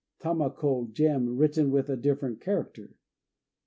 [0.17, 2.95] Tama ko "Gem," written with a different character.